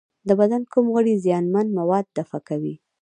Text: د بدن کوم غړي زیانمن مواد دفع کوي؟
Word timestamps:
د 0.27 0.29
بدن 0.39 0.61
کوم 0.73 0.85
غړي 0.95 1.13
زیانمن 1.25 1.67
مواد 1.77 2.05
دفع 2.17 2.39
کوي؟ 2.49 2.75